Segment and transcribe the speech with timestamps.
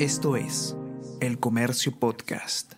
[0.00, 0.76] Esto es
[1.20, 2.72] El Comercio Podcast.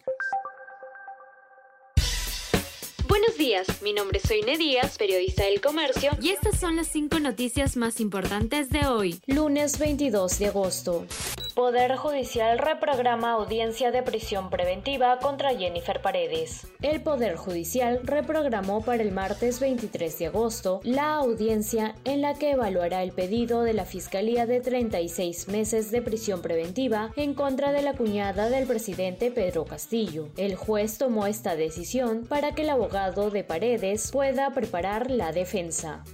[3.09, 7.19] Buenos días, mi nombre es Soine Díaz, periodista del Comercio, y estas son las cinco
[7.19, 11.07] noticias más importantes de hoy, lunes 22 de agosto.
[11.57, 16.67] Poder Judicial reprograma audiencia de prisión preventiva contra Jennifer Paredes.
[16.83, 22.51] El Poder Judicial reprogramó para el martes 23 de agosto la audiencia en la que
[22.51, 27.81] evaluará el pedido de la Fiscalía de 36 meses de prisión preventiva en contra de
[27.81, 30.29] la cuñada del presidente Pedro Castillo.
[30.37, 36.05] El juez tomó esta decisión para que el abogado de Paredes pueda preparar la defensa.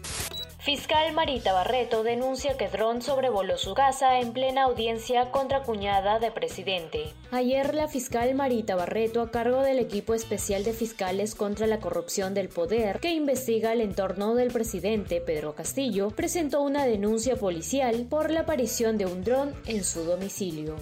[0.64, 6.30] Fiscal Marita Barreto denuncia que dron sobrevoló su casa en plena audiencia contra cuñada de
[6.30, 7.12] presidente.
[7.32, 12.32] Ayer la fiscal Marita Barreto, a cargo del equipo especial de fiscales contra la corrupción
[12.32, 18.30] del poder que investiga el entorno del presidente Pedro Castillo, presentó una denuncia policial por
[18.30, 20.76] la aparición de un dron en su domicilio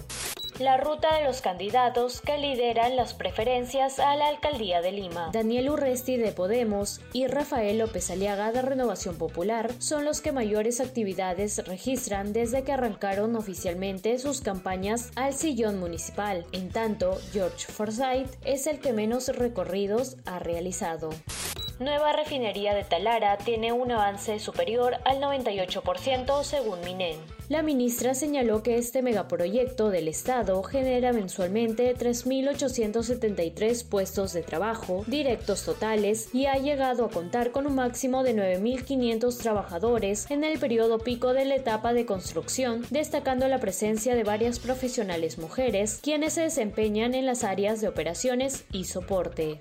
[0.59, 5.29] la ruta de los candidatos que lideran las preferencias a la alcaldía de Lima.
[5.33, 10.79] Daniel Urresti de Podemos y Rafael López Aliaga de Renovación Popular son los que mayores
[10.79, 16.45] actividades registran desde que arrancaron oficialmente sus campañas al sillón municipal.
[16.51, 21.09] En tanto, George Forsyth es el que menos recorridos ha realizado.
[21.81, 27.17] Nueva refinería de Talara tiene un avance superior al 98% según Minen.
[27.49, 35.65] La ministra señaló que este megaproyecto del Estado genera mensualmente 3.873 puestos de trabajo directos
[35.65, 40.99] totales y ha llegado a contar con un máximo de 9.500 trabajadores en el periodo
[40.99, 46.41] pico de la etapa de construcción, destacando la presencia de varias profesionales mujeres quienes se
[46.41, 49.59] desempeñan en las áreas de operaciones y soporte.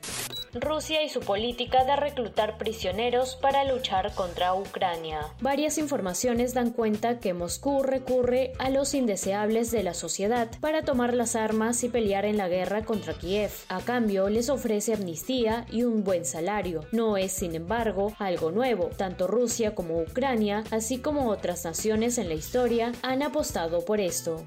[0.55, 5.21] Rusia y su política de reclutar prisioneros para luchar contra Ucrania.
[5.41, 11.15] Varias informaciones dan cuenta que Moscú recurre a los indeseables de la sociedad para tomar
[11.15, 13.53] las armas y pelear en la guerra contra Kiev.
[13.69, 16.85] A cambio, les ofrece amnistía y un buen salario.
[16.93, 18.91] No es, sin embargo, algo nuevo.
[18.97, 24.47] Tanto Rusia como Ucrania, así como otras naciones en la historia, han apostado por esto.